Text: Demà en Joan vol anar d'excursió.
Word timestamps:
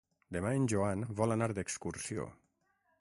Demà 0.37 0.53
en 0.61 0.65
Joan 0.71 1.03
vol 1.19 1.35
anar 1.35 1.51
d'excursió. 1.59 2.29